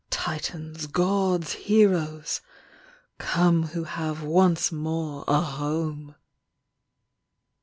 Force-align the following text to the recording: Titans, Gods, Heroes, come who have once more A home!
Titans, 0.09 0.87
Gods, 0.87 1.53
Heroes, 1.53 2.41
come 3.19 3.67
who 3.67 3.83
have 3.83 4.23
once 4.23 4.71
more 4.71 5.23
A 5.27 5.41
home! 5.41 6.15